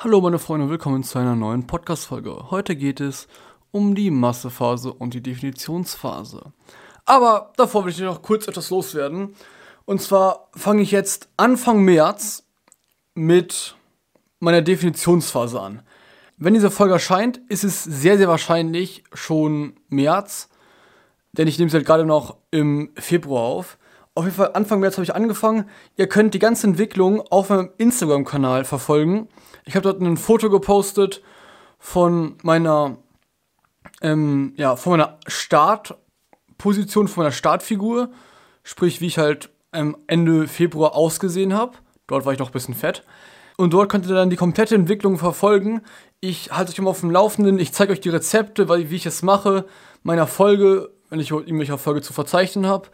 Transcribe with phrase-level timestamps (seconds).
[0.00, 2.52] Hallo meine Freunde, willkommen zu einer neuen Podcast-Folge.
[2.52, 3.26] Heute geht es
[3.72, 6.52] um die Massephase und die Definitionsphase.
[7.04, 9.34] Aber davor will ich noch kurz etwas loswerden.
[9.86, 12.44] Und zwar fange ich jetzt Anfang März
[13.16, 13.74] mit
[14.38, 15.82] meiner Definitionsphase an.
[16.36, 20.48] Wenn diese Folge erscheint, ist es sehr, sehr wahrscheinlich schon März,
[21.32, 23.78] denn ich nehme es halt gerade noch im Februar auf.
[24.14, 25.68] Auf jeden Fall Anfang März habe ich angefangen.
[25.96, 29.26] Ihr könnt die ganze Entwicklung auf meinem Instagram-Kanal verfolgen.
[29.68, 31.20] Ich habe dort ein Foto gepostet
[31.78, 32.96] von meiner,
[34.00, 38.08] ähm, ja, von meiner Startposition, von meiner Startfigur.
[38.62, 41.76] Sprich, wie ich halt ähm, Ende Februar ausgesehen habe.
[42.06, 43.04] Dort war ich noch ein bisschen fett.
[43.58, 45.82] Und dort könnt ihr dann die komplette Entwicklung verfolgen.
[46.20, 47.58] Ich halte euch immer auf dem Laufenden.
[47.58, 49.66] Ich zeige euch die Rezepte, wie ich es mache,
[50.02, 52.88] meiner Folge, wenn ich irgendwelche Folge zu verzeichnen habe.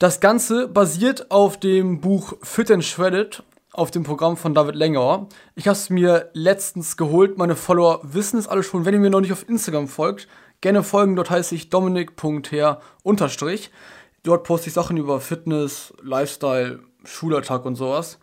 [0.00, 5.28] Das Ganze basiert auf dem Buch Fit and Shredded, auf dem Programm von David Lengauer.
[5.54, 7.38] Ich habe es mir letztens geholt.
[7.38, 8.84] Meine Follower wissen es alle schon.
[8.84, 10.28] Wenn ihr mir noch nicht auf Instagram folgt,
[10.60, 11.16] gerne folgen.
[11.16, 12.80] Dort heiße ich dominik.her
[14.22, 18.18] Dort poste ich Sachen über Fitness, Lifestyle, Schulalltag und sowas.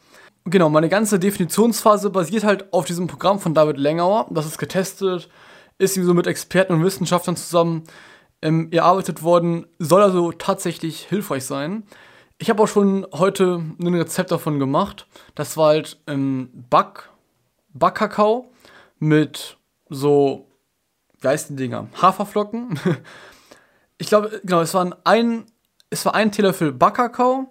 [0.46, 4.28] Genau, meine ganze Definitionsphase basiert halt auf diesem Programm von David Lengauer.
[4.30, 5.30] Das ist getestet,
[5.78, 7.84] ist so mit Experten und Wissenschaftlern zusammen
[8.42, 11.84] ähm, erarbeitet worden, soll also tatsächlich hilfreich sein.
[12.40, 15.08] Ich habe auch schon heute ein Rezept davon gemacht.
[15.34, 17.10] Das war halt ähm, Back,
[17.74, 18.52] Backkakao
[19.00, 19.58] mit
[19.90, 20.48] so,
[21.20, 21.88] wie heißt die Dinger?
[22.00, 22.80] Haferflocken.
[23.98, 25.46] ich glaube, genau, es waren ein,
[25.90, 27.50] es war ein Teelöffel Backkakao,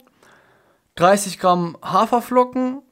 [0.94, 2.82] 30 Gramm Haferflocken,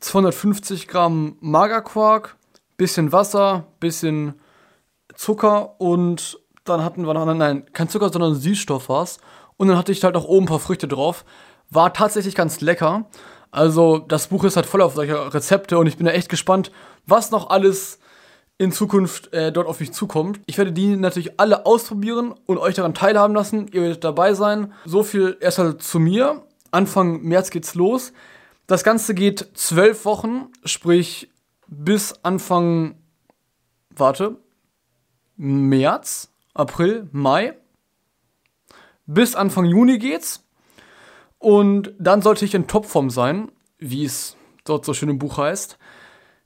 [0.00, 2.36] 250 Gramm Magerquark,
[2.76, 4.40] bisschen Wasser, bisschen
[5.14, 9.18] Zucker und dann hatten wir noch, nein, kein Zucker, sondern Süßstoff was.
[9.56, 11.24] Und dann hatte ich halt auch oben ein paar Früchte drauf.
[11.70, 13.06] War tatsächlich ganz lecker.
[13.50, 16.72] Also das Buch ist halt voll auf solche Rezepte und ich bin da echt gespannt,
[17.06, 18.00] was noch alles
[18.58, 20.40] in Zukunft äh, dort auf mich zukommt.
[20.46, 23.68] Ich werde die natürlich alle ausprobieren und euch daran teilhaben lassen.
[23.72, 24.72] Ihr werdet dabei sein.
[24.84, 26.42] So viel erstmal zu mir.
[26.70, 28.12] Anfang März geht's los.
[28.66, 31.30] Das Ganze geht zwölf Wochen, sprich
[31.66, 32.96] bis Anfang,
[33.90, 34.36] warte,
[35.36, 36.30] März.
[36.54, 37.54] April, Mai.
[39.06, 40.44] Bis Anfang Juni geht's.
[41.38, 45.78] Und dann sollte ich in Topform sein, wie es dort so schön im Buch heißt.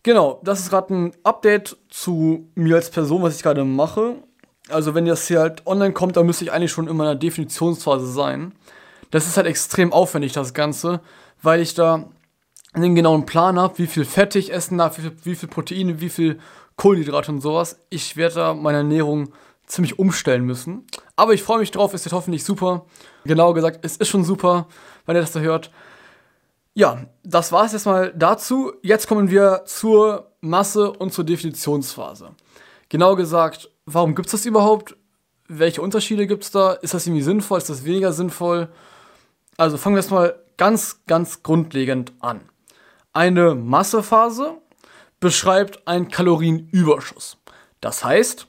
[0.03, 4.17] Genau, das ist gerade ein Update zu mir als Person, was ich gerade mache.
[4.69, 8.07] Also wenn das hier halt online kommt, dann müsste ich eigentlich schon in meiner Definitionsphase
[8.11, 8.55] sein.
[9.11, 11.01] Das ist halt extrem aufwendig, das Ganze,
[11.43, 12.09] weil ich da
[12.75, 16.01] einen genauen Plan habe, wie viel Fett ich essen darf, wie viel, wie viel Proteine,
[16.01, 16.39] wie viel
[16.77, 17.81] Kohlenhydrate und sowas.
[17.91, 19.31] Ich werde da meine Ernährung
[19.67, 20.87] ziemlich umstellen müssen.
[21.19, 22.87] Aber ich freue mich drauf, es wird hoffentlich super.
[23.25, 24.69] Genau gesagt, es ist schon super,
[25.05, 25.73] wenn ihr das da hört.
[26.75, 28.73] Ja, das war es erstmal dazu.
[28.83, 32.31] Jetzt kommen wir zur Masse und zur Definitionsphase.
[32.89, 34.97] Genau gesagt, warum gibt es das überhaupt?
[35.49, 36.75] Welche Unterschiede gibt es da?
[36.75, 37.59] Ist das irgendwie sinnvoll?
[37.59, 38.69] Ist das weniger sinnvoll?
[39.57, 42.43] Also fangen wir erstmal ganz, ganz grundlegend an.
[43.13, 44.53] Eine Massephase
[45.19, 47.39] beschreibt einen Kalorienüberschuss.
[47.81, 48.48] Das heißt,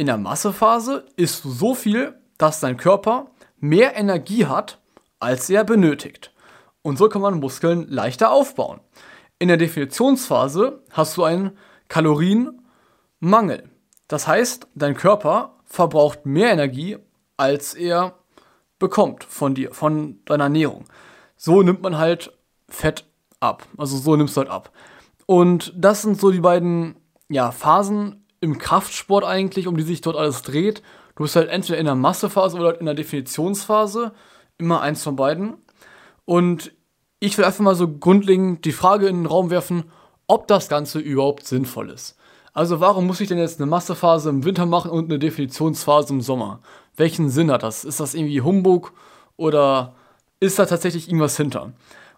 [0.00, 4.80] in der Massephase isst du so viel, dass dein Körper mehr Energie hat,
[5.18, 6.32] als er benötigt.
[6.80, 8.80] Und so kann man Muskeln leichter aufbauen.
[9.38, 11.50] In der Definitionsphase hast du einen
[11.88, 13.68] Kalorienmangel.
[14.08, 16.96] Das heißt, dein Körper verbraucht mehr Energie,
[17.36, 18.14] als er
[18.78, 20.86] bekommt von dir, von deiner Ernährung.
[21.36, 22.32] So nimmt man halt
[22.70, 23.04] Fett
[23.38, 23.66] ab.
[23.76, 24.72] Also so nimmst du halt ab.
[25.26, 26.96] Und das sind so die beiden
[27.28, 30.82] ja, Phasen im Kraftsport eigentlich, um die sich dort alles dreht.
[31.14, 34.12] Du bist halt entweder in der Massephase oder in der Definitionsphase.
[34.58, 35.54] Immer eins von beiden.
[36.24, 36.72] Und
[37.18, 39.84] ich will einfach mal so grundlegend die Frage in den Raum werfen,
[40.26, 42.16] ob das Ganze überhaupt sinnvoll ist.
[42.52, 46.20] Also warum muss ich denn jetzt eine Massephase im Winter machen und eine Definitionsphase im
[46.20, 46.60] Sommer?
[46.96, 47.84] Welchen Sinn hat das?
[47.84, 48.92] Ist das irgendwie Humbug
[49.36, 49.94] oder
[50.40, 51.72] ist da tatsächlich irgendwas hinter?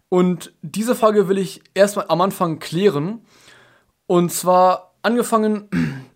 [0.09, 3.21] Und diese Frage will ich erstmal am Anfang klären.
[4.07, 5.69] Und zwar angefangen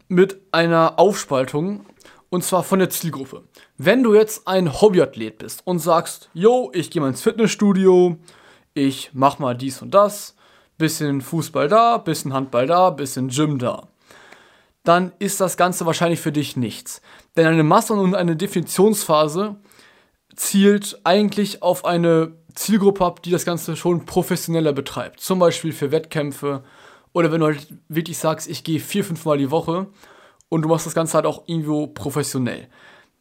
[0.08, 1.85] mit einer Aufspaltung
[2.31, 3.44] und zwar von der Zielgruppe.
[3.79, 8.17] Wenn du jetzt ein Hobbyathlet bist und sagst, yo, ich gehe mal ins Fitnessstudio,
[8.75, 10.37] ich mach mal dies und das,
[10.79, 13.88] bisschen Fußball da, bisschen Handball da, bisschen Gym da,
[14.85, 17.00] dann ist das Ganze wahrscheinlich für dich nichts.
[17.37, 19.56] Denn eine Masse- und eine Definitionsphase
[20.37, 25.20] zielt eigentlich auf eine Zielgruppe ab, die das Ganze schon professioneller betreibt.
[25.20, 26.62] Zum Beispiel für Wettkämpfe
[27.16, 29.86] oder wenn du halt wirklich sagst, ich gehe vier, fünf Mal die Woche
[30.50, 32.68] und du machst das Ganze halt auch irgendwo professionell.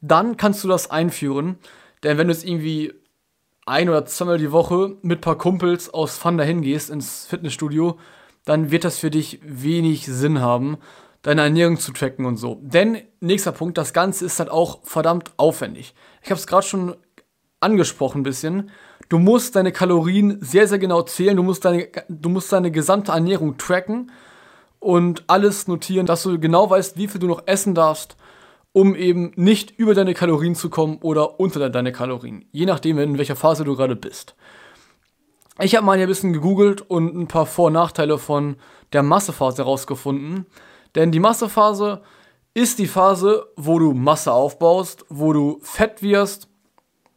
[0.02, 1.60] Dann kannst du das einführen.
[2.04, 2.94] Denn wenn du jetzt irgendwie
[3.66, 7.98] ein oder zweimal die Woche mit ein paar Kumpels aus Fun dahin gehst ins Fitnessstudio,
[8.44, 10.76] dann wird das für dich wenig Sinn haben,
[11.22, 12.60] deine Ernährung zu tracken und so.
[12.62, 15.96] Denn, nächster Punkt, das Ganze ist halt auch verdammt aufwendig.
[16.22, 16.98] Ich habe es gerade schon
[17.62, 18.72] angesprochen ein bisschen.
[19.10, 21.36] Du musst deine Kalorien sehr, sehr genau zählen.
[21.36, 24.12] Du musst deine, du musst deine gesamte Ernährung tracken
[24.80, 28.18] und alles notieren, dass du genau weißt, wie viel du noch essen darfst,
[28.72, 32.46] um eben nicht über deine Kalorien zu kommen oder unter deine Kalorien.
[32.52, 34.36] Je nachdem, in welcher Phase du gerade bist.
[35.60, 38.58] Ich habe mal hier ein bisschen gegoogelt und ein paar Vor- und Nachteile von
[38.92, 40.46] der Massephase herausgefunden.
[40.96, 42.02] Denn die Massephase
[42.54, 46.50] ist die Phase, wo du Masse aufbaust, wo du fett wirst,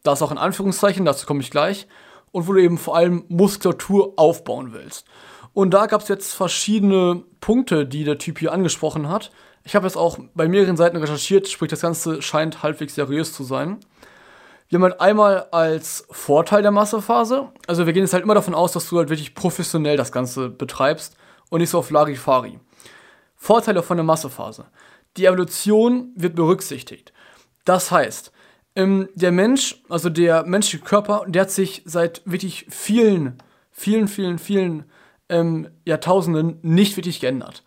[0.09, 1.87] das auch in Anführungszeichen, dazu komme ich gleich,
[2.31, 5.07] und wo du eben vor allem Muskulatur aufbauen willst.
[5.55, 9.31] Und da gab es jetzt verschiedene Punkte, die der Typ hier angesprochen hat.
[9.65, 13.45] Ich habe jetzt auch bei mehreren Seiten recherchiert, sprich das Ganze scheint halbwegs seriös zu
[13.45, 13.79] sein.
[14.69, 18.55] Wir haben halt einmal als Vorteil der Massephase, also wir gehen jetzt halt immer davon
[18.55, 21.17] aus, dass du halt wirklich professionell das Ganze betreibst
[21.49, 22.61] und nicht so auf Larifari.
[23.35, 24.67] Vorteile von der Massephase.
[25.17, 27.13] Die Evolution wird berücksichtigt.
[27.65, 28.31] Das heißt,
[28.79, 33.43] ähm, der Mensch, also der menschliche Körper, der hat sich seit wirklich vielen,
[33.73, 34.85] vielen, vielen, vielen
[35.29, 37.65] ähm, Jahrtausenden nicht wirklich geändert.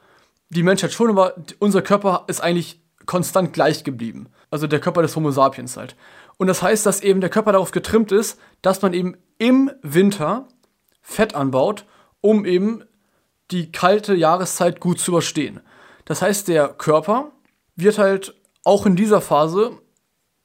[0.49, 4.29] Die Menschheit schon, aber unser Körper ist eigentlich konstant gleich geblieben.
[4.51, 5.97] Also der Körper des Homo sapiens halt.
[6.37, 10.47] Und das heißt, dass eben der Körper darauf getrimmt ist, dass man eben im Winter
[11.01, 11.85] Fett anbaut,
[12.21, 12.83] um eben
[13.51, 15.59] die kalte Jahreszeit gut zu überstehen.
[16.05, 17.31] Das heißt, der Körper
[17.75, 19.77] wird halt auch in dieser Phase,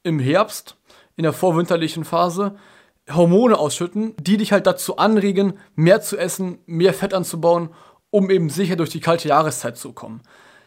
[0.07, 0.77] im Herbst,
[1.15, 2.55] in der vorwinterlichen Phase,
[3.09, 7.69] Hormone ausschütten, die dich halt dazu anregen, mehr zu essen, mehr Fett anzubauen,
[8.09, 10.21] um eben sicher durch die kalte Jahreszeit zu kommen.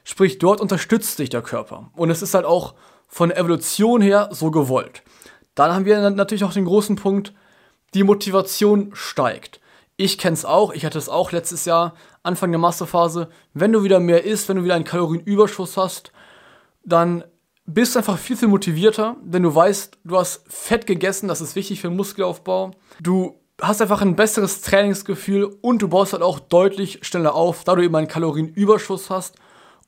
[0.04, 1.90] Sprich, dort unterstützt dich der Körper.
[1.94, 2.74] Und es ist halt auch
[3.08, 5.02] von der Evolution her so gewollt.
[5.54, 7.34] Dann haben wir natürlich auch den großen Punkt,
[7.94, 9.60] die Motivation steigt.
[9.96, 13.28] Ich kenne es auch, ich hatte es auch letztes Jahr, Anfang der Massephase.
[13.52, 16.12] Wenn du wieder mehr isst, wenn du wieder einen Kalorienüberschuss hast,
[16.84, 17.24] dann
[17.74, 21.80] bist einfach viel, viel motivierter, denn du weißt, du hast Fett gegessen, das ist wichtig
[21.80, 22.72] für den Muskelaufbau.
[23.00, 27.74] Du hast einfach ein besseres Trainingsgefühl und du baust halt auch deutlich schneller auf, da
[27.74, 29.36] du eben einen Kalorienüberschuss hast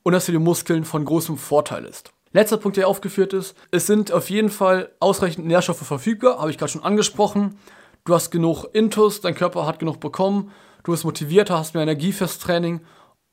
[0.03, 2.11] und das für die Muskeln von großem Vorteil ist.
[2.31, 6.57] Letzter Punkt, der aufgeführt ist, es sind auf jeden Fall ausreichend Nährstoffe verfügbar, habe ich
[6.57, 7.59] gerade schon angesprochen.
[8.05, 10.51] Du hast genug Intus, dein Körper hat genug bekommen,
[10.83, 12.81] du bist motivierter, hast mehr Energie fürs Training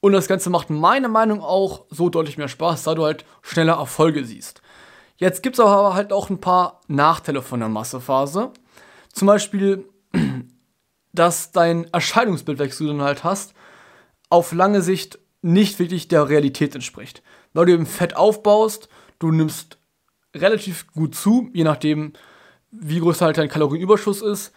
[0.00, 3.74] und das Ganze macht meiner Meinung auch so deutlich mehr Spaß, da du halt schneller
[3.74, 4.62] Erfolge siehst.
[5.16, 8.50] Jetzt gibt es aber halt auch ein paar Nachteile von der Massephase.
[9.12, 9.84] Zum Beispiel,
[11.12, 13.52] dass dein Erscheinungsbild, welches du dann halt hast,
[14.30, 18.88] auf lange Sicht nicht wirklich der Realität entspricht weil du eben Fett aufbaust,
[19.18, 19.78] du nimmst
[20.34, 22.12] relativ gut zu, je nachdem,
[22.70, 24.52] wie groß halt dein Kalorienüberschuss ist,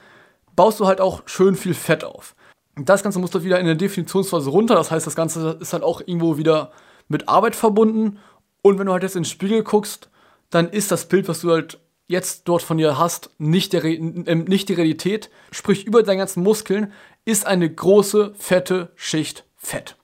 [0.56, 2.36] baust du halt auch schön viel Fett auf.
[2.76, 5.84] Das Ganze musst du wieder in der Definitionsphase runter, das heißt, das Ganze ist halt
[5.84, 6.72] auch irgendwo wieder
[7.08, 8.20] mit Arbeit verbunden.
[8.62, 10.10] Und wenn du halt jetzt in den Spiegel guckst,
[10.50, 13.98] dann ist das Bild, was du halt jetzt dort von dir hast, nicht, der, äh,
[14.00, 15.30] nicht die Realität.
[15.52, 16.92] Sprich, über deinen ganzen Muskeln
[17.26, 19.96] ist eine große, fette Schicht Fett.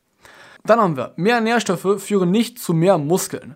[0.63, 3.55] Dann haben wir, mehr Nährstoffe führen nicht zu mehr Muskeln.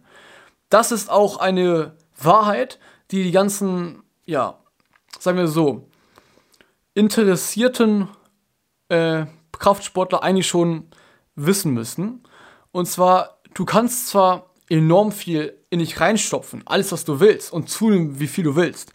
[0.69, 2.79] Das ist auch eine Wahrheit,
[3.11, 4.59] die die ganzen, ja,
[5.19, 5.87] sagen wir so,
[6.93, 8.09] interessierten
[8.89, 10.87] äh, Kraftsportler eigentlich schon
[11.35, 12.23] wissen müssen.
[12.71, 17.69] Und zwar, du kannst zwar enorm viel in dich reinstopfen, alles was du willst und
[17.69, 18.93] zunehmen, wie viel du willst.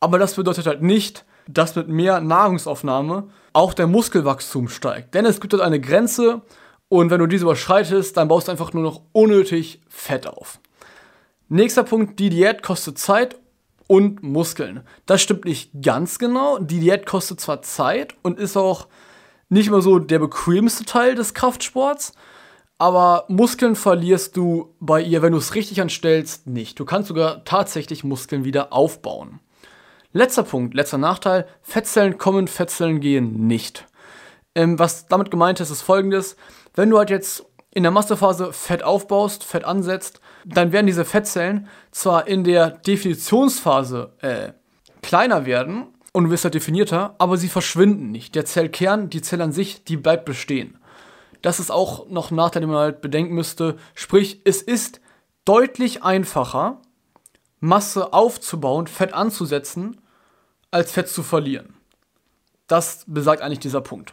[0.00, 5.14] Aber das bedeutet halt nicht, dass mit mehr Nahrungsaufnahme auch der Muskelwachstum steigt.
[5.14, 6.42] Denn es gibt halt eine Grenze,
[6.88, 10.58] und wenn du diese überschreitest, dann baust du einfach nur noch unnötig Fett auf.
[11.48, 13.36] Nächster Punkt, die Diät kostet Zeit
[13.86, 14.82] und Muskeln.
[15.06, 16.58] Das stimmt nicht ganz genau.
[16.58, 18.86] Die Diät kostet zwar Zeit und ist auch
[19.48, 22.12] nicht immer so der bequemste Teil des Kraftsports,
[22.78, 26.78] aber Muskeln verlierst du bei ihr, wenn du es richtig anstellst, nicht.
[26.78, 29.40] Du kannst sogar tatsächlich Muskeln wieder aufbauen.
[30.12, 33.86] Letzter Punkt, letzter Nachteil, Fettzellen kommen, Fettzellen gehen nicht.
[34.54, 36.36] Ähm, was damit gemeint ist, ist folgendes.
[36.74, 41.68] Wenn du halt jetzt in der Massephase Fett aufbaust, Fett ansetzt, dann werden diese Fettzellen
[41.90, 44.52] zwar in der Definitionsphase äh,
[45.02, 48.34] kleiner werden und du wirst halt definierter, aber sie verschwinden nicht.
[48.34, 50.76] Der Zellkern, die Zelle an sich, die bleibt bestehen.
[51.42, 53.76] Das ist auch noch ein Nachteil, den man halt bedenken müsste.
[53.94, 55.00] Sprich, es ist
[55.44, 56.82] deutlich einfacher,
[57.60, 60.00] Masse aufzubauen, Fett anzusetzen,
[60.72, 61.76] als Fett zu verlieren.
[62.66, 64.12] Das besagt eigentlich dieser Punkt.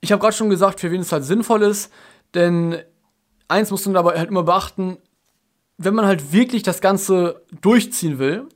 [0.00, 1.92] Ich habe gerade schon gesagt, für wen es halt sinnvoll ist,
[2.34, 2.82] denn
[3.46, 4.98] eins muss man dabei halt immer beachten,
[5.78, 8.48] wenn man halt wirklich das Ganze durchziehen will,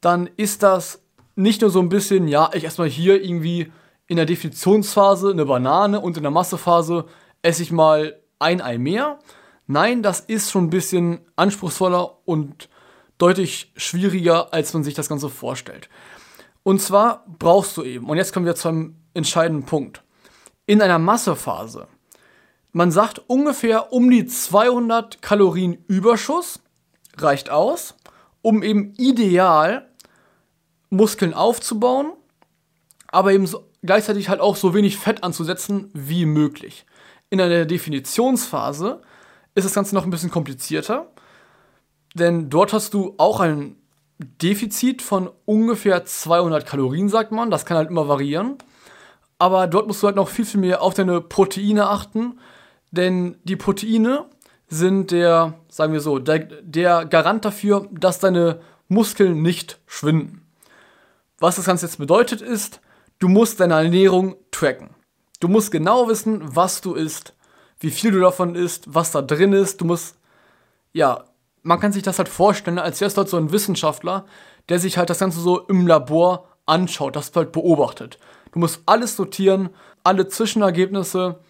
[0.00, 1.02] dann ist das
[1.34, 3.72] nicht nur so ein bisschen, ja, ich erstmal hier irgendwie
[4.06, 7.06] in der Definitionsphase eine Banane und in der Massephase
[7.42, 9.18] esse ich mal ein Ei mehr.
[9.66, 12.68] Nein, das ist schon ein bisschen anspruchsvoller und
[13.18, 15.88] deutlich schwieriger, als man sich das Ganze vorstellt.
[16.62, 20.02] Und zwar brauchst du eben, und jetzt kommen wir zu einem entscheidenden Punkt,
[20.66, 21.86] in einer Massephase,
[22.72, 26.60] man sagt ungefähr um die 200 Kalorien Überschuss
[27.16, 27.96] reicht aus,
[28.42, 29.89] um eben ideal
[30.90, 32.12] Muskeln aufzubauen,
[33.08, 36.84] aber eben so, gleichzeitig halt auch so wenig Fett anzusetzen wie möglich.
[37.30, 39.00] In einer Definitionsphase
[39.54, 41.10] ist das Ganze noch ein bisschen komplizierter,
[42.14, 43.76] denn dort hast du auch ein
[44.18, 47.50] Defizit von ungefähr 200 Kalorien, sagt man.
[47.50, 48.58] Das kann halt immer variieren.
[49.38, 52.38] Aber dort musst du halt noch viel, viel mehr auf deine Proteine achten,
[52.90, 54.26] denn die Proteine
[54.68, 60.39] sind der, sagen wir so, der, der Garant dafür, dass deine Muskeln nicht schwinden.
[61.40, 62.80] Was das Ganze jetzt bedeutet ist,
[63.18, 64.90] du musst deine Ernährung tracken.
[65.40, 67.34] Du musst genau wissen, was du isst,
[67.80, 69.80] wie viel du davon isst, was da drin ist.
[69.80, 70.16] Du musst,
[70.92, 71.24] ja,
[71.62, 74.26] man kann sich das halt vorstellen, als wärst du halt so ein Wissenschaftler,
[74.68, 78.18] der sich halt das Ganze so im Labor anschaut, das halt beobachtet.
[78.52, 79.70] Du musst alles sortieren,
[80.04, 81.40] alle Zwischenergebnisse,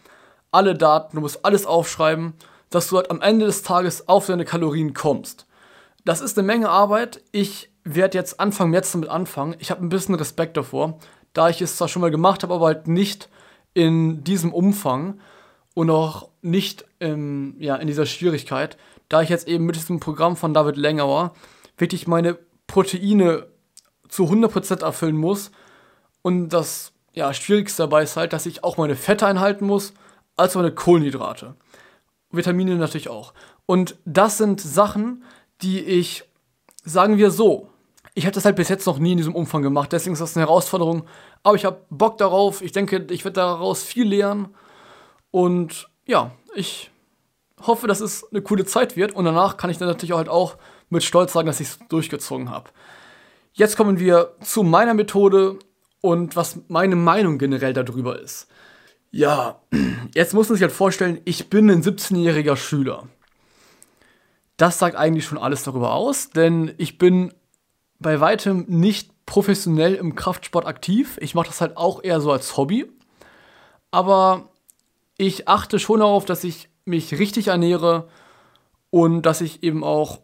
[0.53, 2.35] alle Daten, du musst alles aufschreiben,
[2.71, 5.47] dass du halt am Ende des Tages auf deine Kalorien kommst.
[6.05, 7.23] Das ist eine Menge Arbeit.
[7.33, 9.57] Ich werde jetzt Anfang März damit anfangen.
[9.59, 10.99] Ich habe ein bisschen Respekt davor,
[11.33, 13.29] da ich es zwar schon mal gemacht habe, aber halt nicht
[13.75, 15.21] in diesem Umfang
[15.75, 18.77] und auch nicht ähm, ja, in dieser Schwierigkeit,
[19.09, 21.35] da ich jetzt eben mit diesem Programm von David Lengauer
[21.77, 23.47] wirklich meine Proteine
[24.09, 25.51] zu 100% erfüllen muss.
[26.23, 29.95] Und das ja, Schwierigste dabei ist halt, dass ich auch meine Fette einhalten muss,
[30.37, 31.55] als meine Kohlenhydrate.
[32.31, 33.35] Vitamine natürlich auch.
[33.67, 35.25] Und das sind Sachen,
[35.63, 36.25] die ich,
[36.85, 37.70] sagen wir so,
[38.15, 40.37] ich habe das halt bis jetzt noch nie in diesem Umfang gemacht, deswegen ist das
[40.37, 41.05] eine Herausforderung.
[41.43, 44.49] Aber ich habe Bock darauf, ich denke, ich werde daraus viel lernen.
[45.31, 46.91] Und ja, ich
[47.67, 49.13] hoffe, dass es eine coole Zeit wird.
[49.13, 50.57] Und danach kann ich dann natürlich halt auch
[50.89, 52.71] mit Stolz sagen, dass ich es durchgezogen habe.
[53.53, 55.59] Jetzt kommen wir zu meiner Methode
[56.01, 58.49] und was meine Meinung generell darüber ist.
[59.11, 59.61] Ja,
[60.15, 63.09] jetzt muss man sich halt vorstellen, ich bin ein 17-jähriger Schüler.
[64.57, 67.33] Das sagt eigentlich schon alles darüber aus, denn ich bin
[68.01, 71.19] bei weitem nicht professionell im Kraftsport aktiv.
[71.21, 72.91] Ich mache das halt auch eher so als Hobby.
[73.91, 74.49] Aber
[75.17, 78.09] ich achte schon darauf, dass ich mich richtig ernähre
[78.91, 80.21] und dass ich eben auch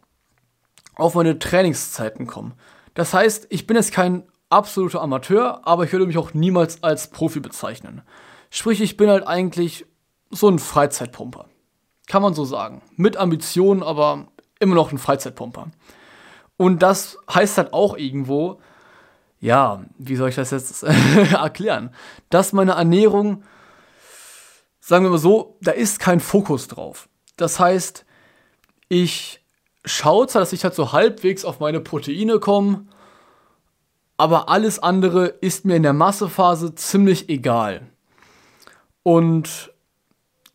[0.97, 2.53] auf meine Trainingszeiten komme.
[2.95, 7.11] Das heißt, ich bin jetzt kein absoluter Amateur, aber ich würde mich auch niemals als
[7.11, 8.03] Profi bezeichnen.
[8.51, 9.85] Sprich, ich bin halt eigentlich
[10.31, 11.47] so ein Freizeitpumper.
[12.07, 12.83] Kann man so sagen.
[12.97, 14.29] Mit Ambitionen, aber
[14.59, 15.69] immer noch ein Freizeitpumper.
[16.57, 18.61] Und das heißt halt auch irgendwo,
[19.41, 20.83] ja, wie soll ich das jetzt
[21.33, 21.95] erklären?
[22.31, 23.45] Dass meine Ernährung,
[24.81, 27.09] sagen wir mal so, da ist kein Fokus drauf.
[27.37, 28.07] Das heißt,
[28.89, 29.41] ich
[29.85, 32.87] schaue zwar, dass ich halt so halbwegs auf meine Proteine komme,
[34.17, 37.87] aber alles andere ist mir in der Massephase ziemlich egal.
[39.03, 39.73] Und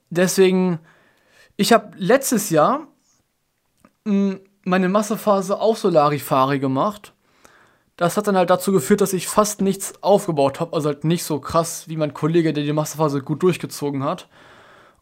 [0.09, 0.79] deswegen,
[1.57, 2.87] ich habe letztes Jahr
[4.05, 7.13] hm, meine Massephase auch so Larifari gemacht.
[7.97, 11.23] Das hat dann halt dazu geführt, dass ich fast nichts aufgebaut habe, also halt nicht
[11.23, 14.27] so krass wie mein Kollege, der die Massephase gut durchgezogen hat.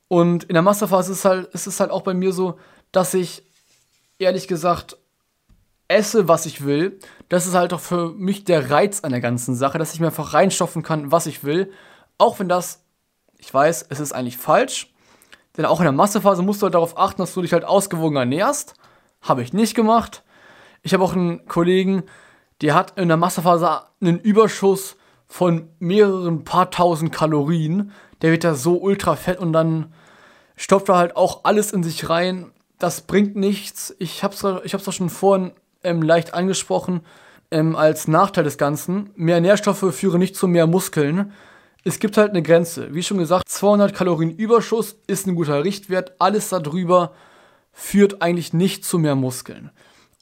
[0.07, 2.57] Und in der Massephase ist, halt, ist es halt auch bei mir so,
[2.91, 3.43] dass ich
[4.17, 4.97] ehrlich gesagt
[5.87, 6.99] esse, was ich will.
[7.29, 10.07] Das ist halt auch für mich der Reiz an der ganzen Sache, dass ich mir
[10.07, 11.71] einfach reinstoffen kann, was ich will.
[12.17, 12.83] Auch wenn das,
[13.37, 14.93] ich weiß, es ist eigentlich falsch.
[15.57, 18.17] Denn auch in der Massephase musst du halt darauf achten, dass du dich halt ausgewogen
[18.17, 18.75] ernährst.
[19.21, 20.23] Habe ich nicht gemacht.
[20.81, 22.03] Ich habe auch einen Kollegen,
[22.61, 24.95] der hat in der Massephase einen Überschuss
[25.27, 27.91] von mehreren paar tausend Kalorien.
[28.21, 29.93] Der wird da so ultra fett und dann
[30.55, 32.51] stopft er halt auch alles in sich rein.
[32.79, 33.95] Das bringt nichts.
[33.99, 35.51] Ich habe es ich hab's schon vorhin
[35.83, 37.01] ähm, leicht angesprochen
[37.51, 39.11] ähm, als Nachteil des Ganzen.
[39.15, 41.31] Mehr Nährstoffe führen nicht zu mehr Muskeln.
[41.83, 42.93] Es gibt halt eine Grenze.
[42.93, 46.13] Wie schon gesagt, 200 Kalorien Überschuss ist ein guter Richtwert.
[46.19, 47.13] Alles darüber
[47.79, 49.71] führt eigentlich nicht zu mehr Muskeln.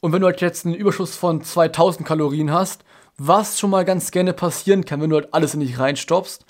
[0.00, 2.84] Und wenn du halt jetzt einen Überschuss von 2000 Kalorien hast,
[3.18, 6.46] was schon mal ganz gerne passieren kann, wenn du halt alles in dich reinstopfst,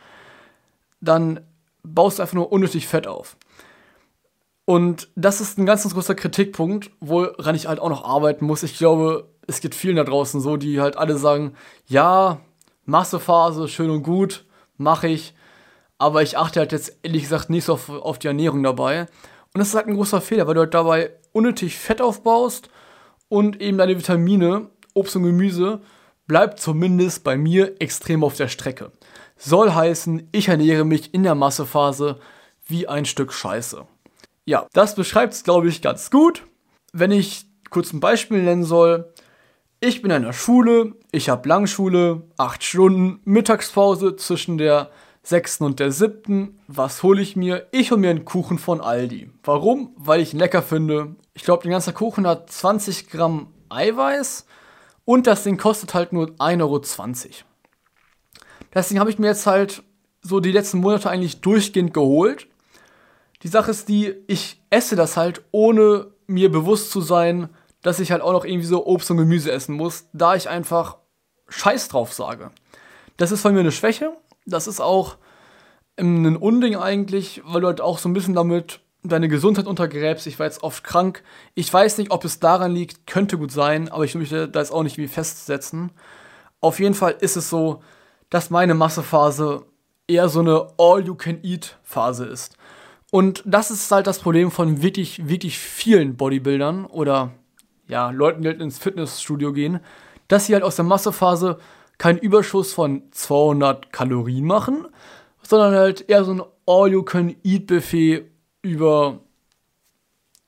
[1.01, 1.41] dann
[1.83, 3.39] baust du einfach nur unnötig Fett auf.
[4.67, 8.63] Und das ist ein ganz, ganz großer Kritikpunkt, woran ich halt auch noch arbeiten muss.
[8.63, 11.55] Ich glaube, es geht vielen da draußen so, die halt alle sagen,
[11.87, 12.41] ja,
[12.85, 14.45] Massephase, schön und gut,
[14.77, 15.35] mache ich.
[15.97, 19.07] Aber ich achte halt jetzt ehrlich gesagt nicht so auf, auf die Ernährung dabei.
[19.59, 22.71] Und das ist halt ein großer Fehler, weil du halt dabei unnötig Fett aufbaust
[23.29, 25.81] und eben deine Vitamine, Obst und Gemüse,
[26.29, 28.93] bleibt zumindest bei mir extrem auf der Strecke.
[29.37, 32.21] Soll heißen, ich ernähre mich in der Massephase
[32.69, 33.85] wie ein Stück Scheiße.
[34.45, 36.45] Ja, das beschreibt es, glaube ich, ganz gut.
[36.93, 39.13] Wenn ich kurz ein Beispiel nennen soll,
[39.81, 44.93] ich bin in der Schule, ich habe Langschule, acht Stunden, Mittagspause zwischen der
[45.29, 46.59] sechsten und der siebten.
[46.67, 47.67] Was hole ich mir?
[47.71, 49.31] Ich hole mir einen Kuchen von Aldi.
[49.45, 49.93] Warum?
[49.97, 51.17] Weil ich ihn lecker finde.
[51.35, 54.47] Ich glaube, der ganze Kuchen hat 20 Gramm Eiweiß
[55.05, 56.83] und das Ding kostet halt nur 1,20 Euro.
[58.75, 59.83] Deswegen habe ich mir jetzt halt
[60.23, 62.49] so die letzten Monate eigentlich durchgehend geholt.
[63.43, 67.49] Die Sache ist die, ich esse das halt, ohne mir bewusst zu sein,
[67.83, 70.97] dass ich halt auch noch irgendwie so Obst und Gemüse essen muss, da ich einfach
[71.49, 72.51] Scheiß drauf sage.
[73.17, 74.13] Das ist von mir eine Schwäche.
[74.51, 75.17] Das ist auch
[75.97, 80.27] ein Unding eigentlich, weil du halt auch so ein bisschen damit deine Gesundheit untergräbst.
[80.27, 81.23] Ich war jetzt oft krank.
[81.55, 84.73] Ich weiß nicht, ob es daran liegt, könnte gut sein, aber ich möchte da jetzt
[84.73, 85.93] auch nicht wie festsetzen.
[86.61, 87.83] Auf jeden Fall ist es so,
[88.31, 89.65] dass meine Massephase
[90.07, 92.57] eher so eine All-You-Can-Eat-Phase ist.
[93.11, 97.31] Und das ist halt das Problem von wirklich, wirklich vielen Bodybuildern oder
[97.87, 99.81] ja, Leuten, die halt ins Fitnessstudio gehen,
[100.29, 101.59] dass sie halt aus der Massephase
[101.99, 104.87] keinen Überschuss von 200 Kalorien machen,
[105.43, 108.31] sondern halt eher so ein All-You-Can-Eat-Buffet
[108.63, 109.21] über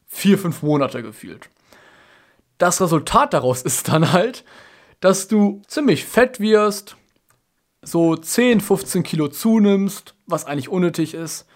[0.06, 1.48] vier, fünf Monate gefühlt.
[2.58, 4.44] Das Resultat daraus ist dann halt,
[5.00, 6.96] dass du ziemlich fett wirst,
[7.82, 11.46] so 10, 15 Kilo zunimmst, was eigentlich unnötig ist,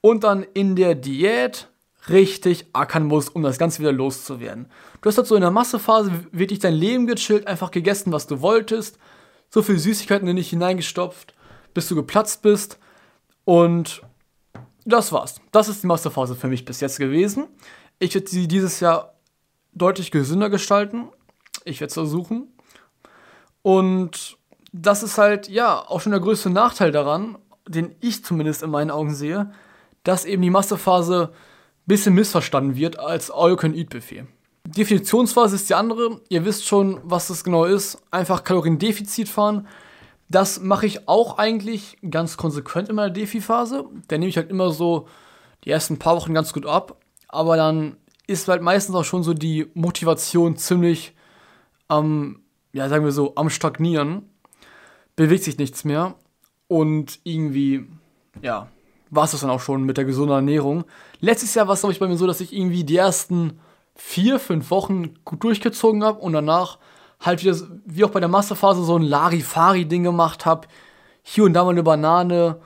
[0.00, 1.68] und dann in der Diät
[2.08, 4.66] richtig ackern musst, um das Ganze wieder loszuwerden.
[5.00, 8.40] Du hast halt so in der Massephase wirklich dein Leben gechillt, einfach gegessen, was du
[8.40, 8.98] wolltest,
[9.50, 11.34] so viel Süßigkeiten in dich hineingestopft,
[11.74, 12.78] bis du geplatzt bist.
[13.44, 14.02] Und
[14.84, 15.40] das war's.
[15.52, 17.48] Das ist die Massephase für mich bis jetzt gewesen.
[17.98, 19.14] Ich werde sie dieses Jahr
[19.72, 21.08] deutlich gesünder gestalten.
[21.64, 22.48] Ich werde es versuchen.
[23.62, 24.38] Und
[24.72, 28.90] das ist halt, ja, auch schon der größte Nachteil daran, den ich zumindest in meinen
[28.90, 29.52] Augen sehe,
[30.04, 31.32] dass eben die Massephase
[31.86, 34.26] bisschen missverstanden wird als All-You-Can-Eat-Buffet.
[34.76, 36.20] Definitionsphase ist die andere.
[36.28, 38.02] Ihr wisst schon, was das genau ist.
[38.10, 39.66] Einfach Kaloriendefizit fahren.
[40.28, 43.86] Das mache ich auch eigentlich ganz konsequent in meiner Defi-Phase.
[44.08, 45.08] Da nehme ich halt immer so
[45.64, 47.00] die ersten paar Wochen ganz gut ab.
[47.28, 51.14] Aber dann ist halt meistens auch schon so die Motivation ziemlich
[51.88, 52.42] am,
[52.74, 54.28] ja, sagen wir so, am Stagnieren.
[55.16, 56.14] Bewegt sich nichts mehr.
[56.66, 57.86] Und irgendwie,
[58.42, 58.68] ja,
[59.08, 60.84] war es das dann auch schon mit der gesunden Ernährung.
[61.20, 63.60] Letztes Jahr war es, glaube ich, bei mir so, dass ich irgendwie die ersten
[63.98, 66.78] vier, fünf Wochen gut durchgezogen habe und danach
[67.20, 70.68] halt wieder, wie auch bei der Masterphase, so ein Larifari-Ding gemacht habe.
[71.22, 72.60] Hier und da mal eine Banane.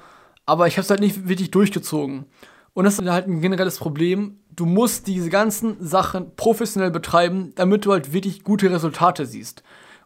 [0.45, 2.27] Aber ich habe es halt nicht wirklich durchgezogen.
[2.75, 4.41] Und das ist halt ein generelles Problem.
[4.51, 9.63] Du musst diese ganzen Sachen professionell betreiben, damit du halt wirklich gute Resultate siehst.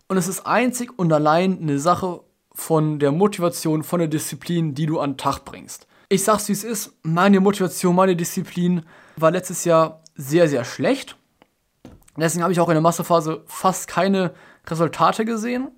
[0.08, 2.20] Und es ist einzig und allein eine Sache
[2.52, 5.88] von der Motivation, von der Disziplin, die du an den Tag bringst.
[6.08, 8.82] Ich sag's wie es ist, meine Motivation, meine Disziplin
[9.16, 11.16] war letztes Jahr sehr, sehr schlecht.
[12.16, 14.32] Deswegen habe ich auch in der Massephase fast keine
[14.66, 15.68] Resultate gesehen.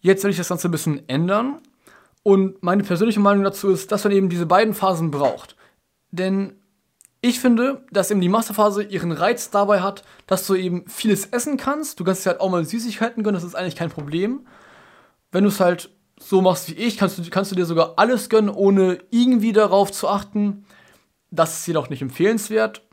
[0.00, 1.60] Jetzt will ich das Ganze ein bisschen ändern.
[2.22, 5.56] Und meine persönliche Meinung dazu ist, dass man eben diese beiden Phasen braucht.
[6.10, 6.54] Denn
[7.20, 11.56] ich finde, dass eben die Massephase ihren Reiz dabei hat, dass du eben vieles essen
[11.56, 11.98] kannst.
[11.98, 14.46] Du kannst dir halt auch mal Süßigkeiten gönnen, das ist eigentlich kein Problem.
[15.32, 18.28] Wenn du es halt so machst wie ich, kannst du, kannst du dir sogar alles
[18.28, 20.64] gönnen, ohne irgendwie darauf zu achten.
[21.30, 22.87] Das ist jedoch nicht empfehlenswert.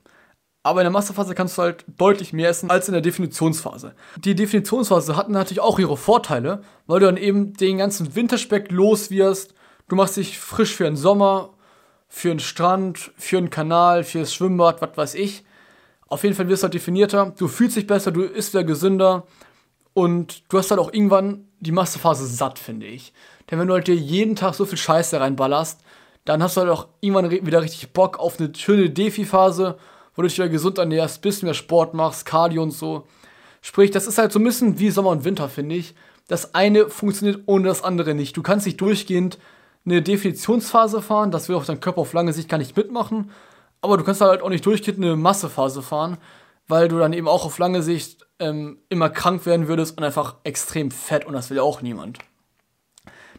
[0.66, 3.94] Aber in der Masterphase kannst du halt deutlich mehr essen als in der Definitionsphase.
[4.18, 9.12] Die Definitionsphase hat natürlich auch ihre Vorteile, weil du dann eben den ganzen Winterspeck los
[9.12, 9.54] wirst.
[9.90, 11.52] Du machst dich frisch für den Sommer,
[12.08, 15.46] für den Strand, für den Kanal, für das Schwimmbad, was weiß ich.
[16.08, 19.28] Auf jeden Fall wirst du halt definierter, du fühlst dich besser, du isst wieder gesünder
[19.94, 23.14] und du hast halt auch irgendwann die Masterphase satt, finde ich.
[23.52, 25.82] Denn wenn du halt dir jeden Tag so viel Scheiße reinballerst,
[26.26, 29.78] dann hast du halt auch irgendwann wieder richtig Bock auf eine schöne Defi-Phase,
[30.16, 33.06] wo du dich wieder gesund ernährst, bisschen mehr Sport machst, Cardio und so.
[33.62, 35.96] Sprich, das ist halt so ein bisschen wie Sommer und Winter, finde ich.
[36.28, 38.36] Das eine funktioniert ohne das andere nicht.
[38.38, 39.38] Du kannst nicht durchgehend
[39.86, 43.32] eine Definitionsphase fahren, das will auch dein Körper auf lange Sicht gar nicht mitmachen.
[43.82, 46.18] Aber du kannst halt auch nicht durchgehend eine Massephase fahren,
[46.68, 50.38] weil du dann eben auch auf lange Sicht ähm, immer krank werden würdest und einfach
[50.44, 52.20] extrem fett und das will ja auch niemand.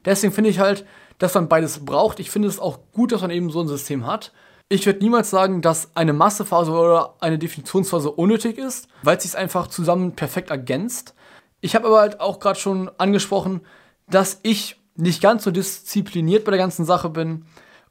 [0.05, 0.87] Deswegen finde ich halt,
[1.19, 2.21] dass man beides braucht.
[2.21, 4.33] Ich finde es auch gut, dass man eben so ein System hat.
[4.69, 9.37] Ich würde niemals sagen, dass eine Massephase oder eine Definitionsphase unnötig ist, weil es sich
[9.37, 11.15] einfach zusammen perfekt ergänzt.
[11.61, 13.61] Ich habe aber halt auch gerade schon angesprochen,
[14.09, 17.45] dass ich nicht ganz so diszipliniert bei der ganzen Sache bin.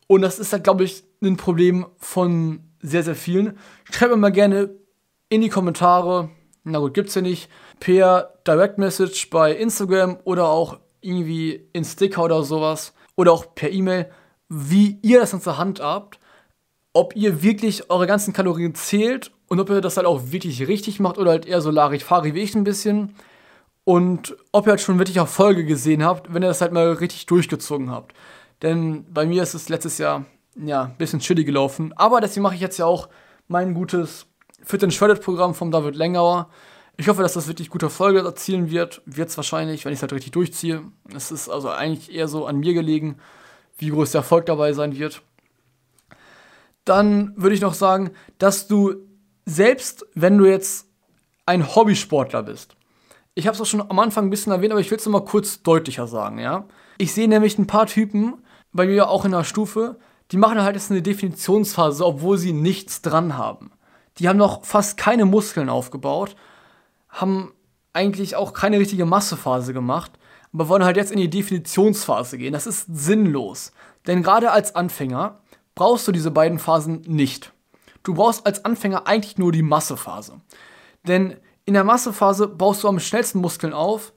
[0.07, 3.57] Und das ist halt, glaube ich, ein Problem von sehr, sehr vielen.
[3.91, 4.69] Schreibt mir mal gerne
[5.29, 6.29] in die Kommentare,
[6.63, 7.49] Na gut, gibt's ja nicht.
[7.79, 12.93] Per Direct Message bei Instagram oder auch irgendwie in Sticker oder sowas.
[13.15, 14.09] Oder auch per E-Mail,
[14.49, 16.19] wie ihr das Ganze handhabt.
[16.95, 21.01] Ob ihr wirklich eure ganzen Kalorien zählt und ob ihr das halt auch wirklich richtig
[21.01, 23.15] macht oder halt eher so Larifari wie ich ein bisschen.
[23.83, 27.25] Und ob ihr halt schon wirklich Erfolge gesehen habt, wenn ihr das halt mal richtig
[27.25, 28.13] durchgezogen habt.
[28.61, 30.23] Denn bei mir ist es letztes Jahr
[30.55, 31.91] ja ein bisschen chilly gelaufen.
[31.97, 33.09] Aber deswegen mache ich jetzt ja auch
[33.49, 34.27] mein gutes
[34.63, 36.47] Fit and Shredded Programm vom David Lengauer.
[36.95, 39.01] Ich hoffe, dass das wirklich gute Erfolge erzielen wird.
[39.05, 40.81] Wird es wahrscheinlich, wenn ich es halt richtig durchziehe.
[41.13, 43.17] Es ist also eigentlich eher so an mir gelegen,
[43.77, 45.21] wie groß der Erfolg dabei sein wird.
[46.85, 48.95] Dann würde ich noch sagen, dass du
[49.45, 50.87] selbst, wenn du jetzt
[51.45, 52.75] ein Hobbysportler bist,
[53.33, 55.25] ich habe es auch schon am Anfang ein bisschen erwähnt, aber ich will es nochmal
[55.25, 56.65] kurz deutlicher sagen, ja.
[56.97, 58.35] Ich sehe nämlich ein paar Typen,
[58.71, 59.97] bei mir auch in der Stufe,
[60.31, 63.71] die machen halt jetzt eine Definitionsphase, obwohl sie nichts dran haben.
[64.17, 66.35] Die haben noch fast keine Muskeln aufgebaut,
[67.09, 67.53] haben
[67.93, 70.13] eigentlich auch keine richtige Massephase gemacht,
[70.53, 72.53] aber wollen halt jetzt in die Definitionsphase gehen.
[72.53, 73.73] Das ist sinnlos.
[74.07, 75.39] Denn gerade als Anfänger
[75.75, 77.53] brauchst du diese beiden Phasen nicht.
[78.03, 80.39] Du brauchst als Anfänger eigentlich nur die Massephase.
[81.07, 84.13] Denn in der Massephase baust du am schnellsten Muskeln auf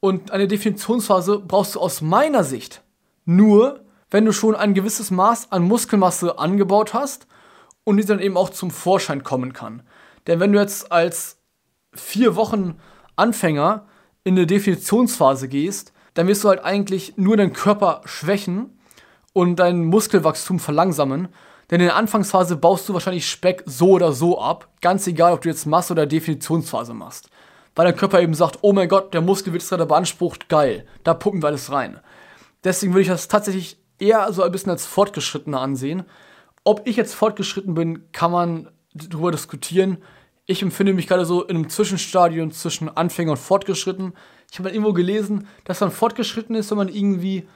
[0.00, 2.82] und eine Definitionsphase brauchst du aus meiner Sicht
[3.24, 7.26] nur, wenn du schon ein gewisses Maß an Muskelmasse angebaut hast
[7.84, 9.82] und die dann eben auch zum Vorschein kommen kann.
[10.26, 11.38] Denn wenn du jetzt als
[11.92, 12.78] vier Wochen
[13.16, 13.86] Anfänger
[14.24, 18.79] in eine Definitionsphase gehst, dann wirst du halt eigentlich nur deinen Körper schwächen
[19.32, 21.28] und dein Muskelwachstum verlangsamen.
[21.70, 25.42] Denn in der Anfangsphase baust du wahrscheinlich Speck so oder so ab, ganz egal, ob
[25.42, 27.30] du jetzt Masse oder Definitionsphase machst.
[27.76, 30.84] Weil dein Körper eben sagt, oh mein Gott, der Muskel wird jetzt gerade beansprucht, geil,
[31.04, 32.00] da pumpen wir alles rein.
[32.64, 36.04] Deswegen würde ich das tatsächlich eher so ein bisschen als fortgeschrittener ansehen.
[36.64, 39.98] Ob ich jetzt fortgeschritten bin, kann man darüber diskutieren.
[40.46, 44.14] Ich empfinde mich gerade so in einem Zwischenstadium zwischen Anfänger und Fortgeschritten.
[44.50, 47.48] Ich habe mal irgendwo gelesen, dass man fortgeschritten ist, wenn man irgendwie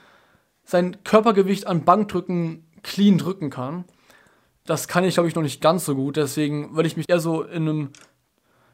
[0.64, 3.84] sein Körpergewicht an Bankdrücken clean drücken kann.
[4.64, 6.16] Das kann ich, glaube ich, noch nicht ganz so gut.
[6.16, 7.90] Deswegen würde ich mich eher so in einem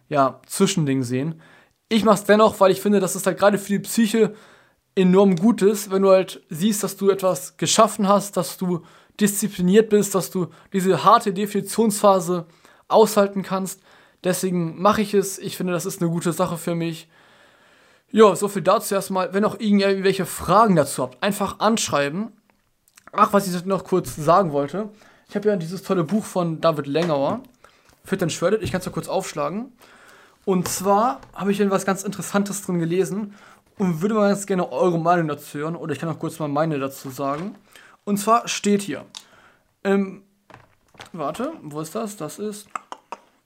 [0.09, 1.41] ja, Zwischending sehen.
[1.89, 4.35] Ich mache es dennoch, weil ich finde, dass es halt gerade für die Psyche
[4.95, 8.83] enorm gut ist, wenn du halt siehst, dass du etwas geschaffen hast, dass du
[9.19, 12.47] diszipliniert bist, dass du diese harte Definitionsphase
[12.89, 13.83] aushalten kannst.
[14.25, 15.39] Deswegen mache ich es.
[15.39, 17.09] Ich finde, das ist eine gute Sache für mich.
[18.13, 19.33] Ja, so viel dazu erstmal.
[19.33, 22.33] Wenn auch irgendwelche Fragen dazu habt, einfach anschreiben.
[23.13, 24.89] Ach, was ich noch kurz sagen wollte.
[25.29, 27.41] Ich habe ja dieses tolle Buch von David Lengauer,
[28.05, 28.63] Fit and Shredded.
[28.63, 29.73] Ich kann es ja kurz aufschlagen.
[30.45, 33.35] Und zwar habe ich hier was ganz Interessantes drin gelesen
[33.79, 35.77] und würde mal ganz gerne eure Meinung dazu hören.
[35.77, 37.55] Oder ich kann auch kurz mal meine dazu sagen.
[38.05, 39.05] Und zwar steht hier.
[39.85, 40.23] Ähm,
[41.13, 42.17] warte, wo ist das?
[42.17, 42.67] Das ist.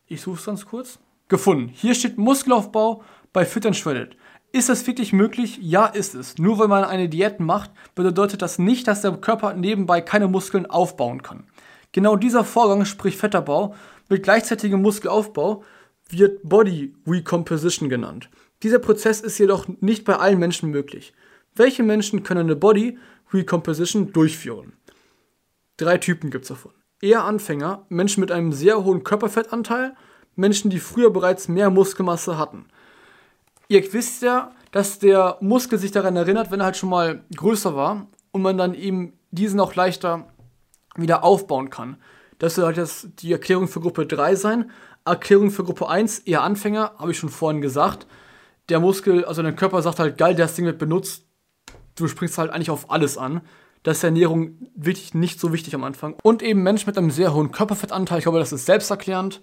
[0.06, 0.98] Ich suche es ganz kurz.
[1.28, 1.68] Gefunden.
[1.68, 3.02] Hier steht Muskelaufbau
[3.34, 4.16] bei Fit and Shredded.
[4.54, 5.58] Ist das wirklich möglich?
[5.60, 6.38] Ja, ist es.
[6.38, 10.64] Nur weil man eine Diät macht, bedeutet das nicht, dass der Körper nebenbei keine Muskeln
[10.66, 11.48] aufbauen kann.
[11.90, 13.74] Genau dieser Vorgang, sprich Fettabbau,
[14.08, 15.64] mit gleichzeitigem Muskelaufbau,
[16.08, 18.30] wird Body Recomposition genannt.
[18.62, 21.14] Dieser Prozess ist jedoch nicht bei allen Menschen möglich.
[21.56, 22.96] Welche Menschen können eine Body
[23.32, 24.74] Recomposition durchführen?
[25.78, 26.70] Drei Typen gibt es davon.
[27.00, 29.96] Eher Anfänger, Menschen mit einem sehr hohen Körperfettanteil,
[30.36, 32.66] Menschen, die früher bereits mehr Muskelmasse hatten.
[33.68, 37.74] Ihr wisst ja, dass der Muskel sich daran erinnert, wenn er halt schon mal größer
[37.74, 40.28] war und man dann eben diesen auch leichter
[40.96, 41.96] wieder aufbauen kann.
[42.38, 44.70] Das soll halt jetzt die Erklärung für Gruppe 3 sein.
[45.04, 48.06] Erklärung für Gruppe 1, eher Anfänger, habe ich schon vorhin gesagt.
[48.68, 51.26] Der Muskel, also dein Körper sagt halt, geil, das Ding wird benutzt.
[51.94, 53.42] Du springst halt eigentlich auf alles an.
[53.82, 56.16] Das ist Ernährung wirklich nicht so wichtig am Anfang.
[56.22, 58.18] Und eben Mensch mit einem sehr hohen Körperfettanteil.
[58.18, 59.42] Ich glaube, das ist selbsterklärend.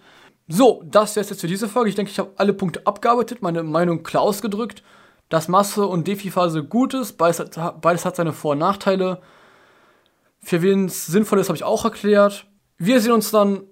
[0.51, 1.89] So, das wäre es jetzt für diese Folge.
[1.89, 4.83] Ich denke, ich habe alle Punkte abgearbeitet, meine Meinung klar ausgedrückt.
[5.29, 9.21] Dass Masse und Defi-Phase gut ist, beides hat, beides hat seine Vor- und Nachteile.
[10.43, 12.47] Für wen es sinnvoll ist, habe ich auch erklärt.
[12.77, 13.63] Wir sehen uns dann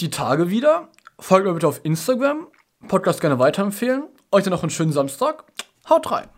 [0.00, 0.88] die Tage wieder.
[1.20, 2.48] Folgt mir bitte auf Instagram.
[2.88, 4.04] Podcast gerne weiterempfehlen.
[4.32, 5.44] Euch dann noch einen schönen Samstag.
[5.88, 6.28] Haut rein.